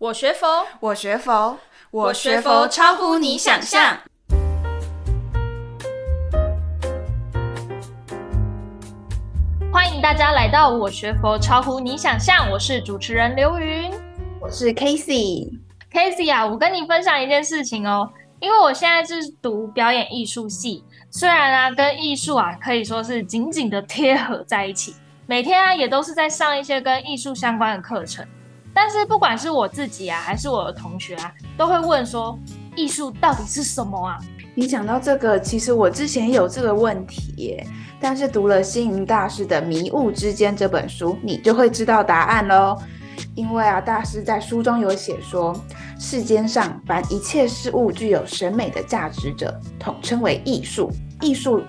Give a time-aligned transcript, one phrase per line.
[0.00, 1.58] 我学佛，我学佛，
[1.90, 3.98] 我学佛超乎你想象。
[9.70, 13.92] 欢迎大家来到我学佛超乎你想象，我是主持人刘云，
[14.40, 15.58] 我是 Casey。
[15.92, 18.10] Casey 啊，我跟你分享一件事情哦，
[18.40, 24.94] 因为我现在是读表演艺术系，虽然啊跟艺术啊可以说是紧紧的贴合在一起，
[25.26, 28.26] 每天啊也都是在上一些跟艺术相关的课程。
[28.74, 32.38] 但是不管是我自己啊，还是我的同学啊，都会问说，
[32.76, 34.18] 艺术到底是什么啊？
[34.54, 37.66] 你讲到这个，其实我之前有这个问题耶，
[38.00, 42.76] 但是读了星云大师的《迷雾之间》这本书，你就会知道答案喽。
[43.34, 45.54] 因为啊，大师在书中有写说，
[45.98, 50.90] 世间上凡一切事物具有审美的价值者，统称为艺术。
[51.20, 51.62] 艺术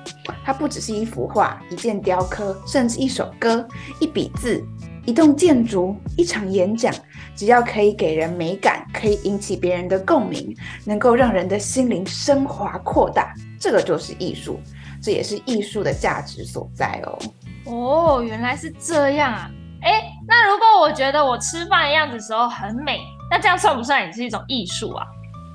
[0.45, 3.68] 它不只是一幅画、一件雕刻，甚至一首歌、
[3.99, 4.65] 一笔字。
[5.05, 6.94] 一栋建筑，一场演讲，
[7.36, 10.55] 只要可以给人美感，可以引起别人的共鸣，
[10.86, 14.60] 能够让人的心灵升华扩大，这个就是艺术，
[15.02, 17.20] 这也是艺术的价值所在哦。
[17.66, 19.49] 哦，原来是这样啊！
[19.84, 22.99] 诶，那如果我觉得我吃饭的样子时候很美，
[23.30, 25.05] 那这样算不算也是一种艺术啊？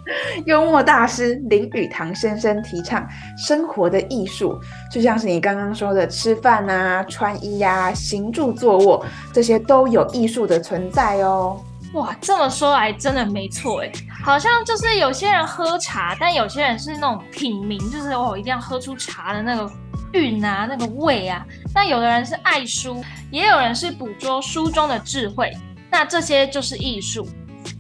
[0.47, 4.59] 幽默大师林语堂先生提倡生活的艺术，
[4.91, 11.61] 就像是你刚刚说的吃饭啊、穿衣呀、啊、行住坐卧，这些都有艺术的存在哦。
[11.93, 13.91] 哇，这么说来真的没错诶，
[14.23, 19.71] 好像就是有些人喝茶，但有些人是那种品茗，就是哦一定要喝出茶的那个
[20.13, 21.47] 韵啊、那个味啊。
[21.75, 25.51] 那有的人是爱书，也有人是捕捉书中的智慧，
[25.91, 27.27] 那这些就是艺术。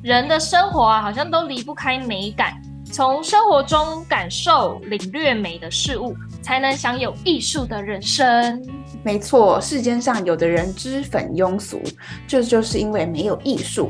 [0.06, 2.62] 人的生活啊，好像都离不开美感。
[2.92, 8.64] 从生活中感受、领略美的事物，才能享有艺术的人生。
[9.02, 11.82] 没错，世间上有的人脂粉庸俗，
[12.24, 13.88] 这就，是因为没有艺术；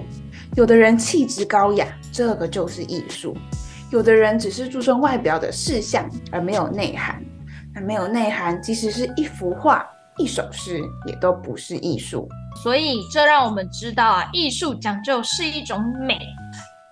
[0.54, 3.34] 有的人气质高雅，这个就是艺术；
[3.90, 7.22] 有的人只是注重外表的事项，而没有内涵。
[7.74, 9.84] 那没有内涵，即使是一幅画、
[10.16, 12.26] 一首诗，也都不是艺术。
[12.62, 16.18] 所以，这让我们知道啊，艺术讲究是一种美。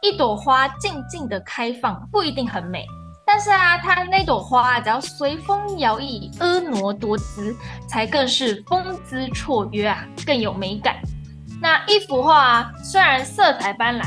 [0.00, 2.84] 一朵花静静的开放不一定很美，
[3.26, 7.56] 但是啊，它那朵花只要随风摇曳、婀娜多姿，
[7.88, 10.97] 才更是风姿绰约啊，更有美感。
[11.60, 14.04] 那一幅画啊，虽然色彩斑斓、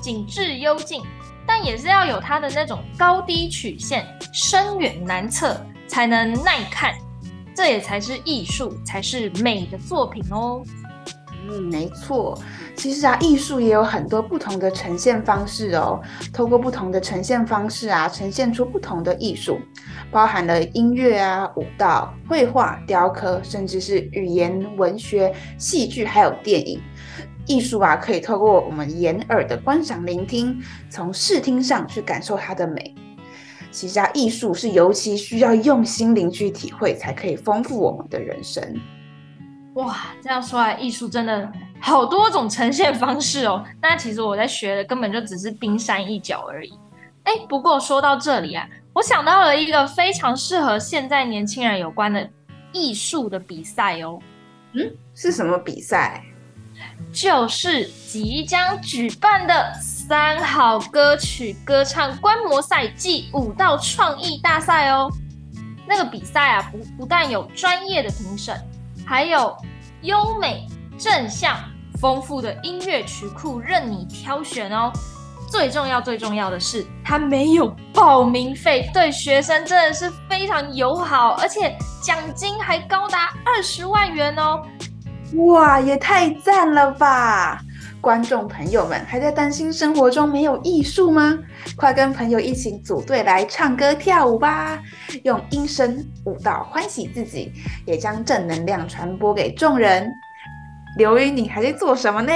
[0.00, 1.02] 景致幽静，
[1.44, 6.94] 但也是要有它的那种高低曲线、深远难测，才能耐看。
[7.56, 10.62] 这也才是艺术，才是美的作品哦。
[11.48, 12.38] 嗯，没错。
[12.76, 16.00] 其实啊，艺术也有很多不同的呈现方式哦。
[16.32, 19.58] 透过不同的呈现方式啊，呈现出不同的艺术，
[20.10, 26.80] 包含了音乐啊、舞蹈、绘画、雕刻，甚至是语言、文学、戏剧，还有电影。
[27.46, 32.94] 艺术啊，可以透过我们眼耳的观赏、聆听，从视听上去感受它的美。
[33.72, 38.62] 其实啊，艺术是尤其需要用心灵去体会，才可以丰富我们的人生。
[39.80, 43.64] 哇，这样说来，艺术真的好多种呈现方式哦。
[43.80, 46.72] 那其实我在学的根本就只是冰山一角而已。
[47.24, 52.28] 哎，不过说到这里啊，我想到了一个非常适合现在年轻人有关的
[52.72, 54.18] 艺术的比赛哦。
[54.72, 56.24] 嗯，是什么比赛？
[57.12, 65.10] 就是即将举办的三好歌曲歌唱观摩赛暨舞蹈创意大赛哦。
[65.86, 68.54] 那个比赛啊，不不但有专业的评审。
[69.04, 69.56] 还有
[70.02, 70.66] 优美、
[70.98, 71.56] 正向、
[72.00, 74.92] 丰富的音乐曲库任你挑选哦。
[75.50, 84.62] 最重要、最重要的是，它没有报名费，对学生真的是非常友好，而且奖金还高达二十万元哦！
[85.46, 87.60] 哇，也太赞了吧！
[88.00, 91.38] 观众朋友们，还在担心生活中没有艺术吗？
[91.76, 94.78] 快跟朋友一起组队来唱歌跳舞吧！
[95.24, 97.52] 用音声舞蹈欢喜自己，
[97.86, 100.10] 也将正能量传播给众人。
[100.96, 102.32] 刘云，你还在做什么呢？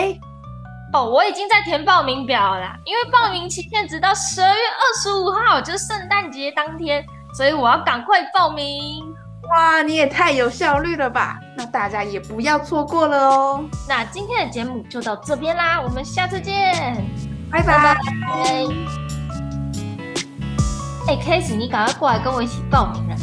[0.93, 7.03] 哦，我已经在填报名表了，因为报名期限直到十二月二十五号，就是圣诞节当天，
[7.37, 9.14] 所以我要赶快报名。
[9.51, 11.39] 哇，你也太有效率了吧！
[11.57, 13.65] 那大家也不要错过了哦。
[13.89, 17.05] 那今天的节目就到这边啦，我们下次见，
[17.51, 17.97] 拜拜。
[21.07, 23.17] 哎，Casey，你赶快过来跟我一起报名了。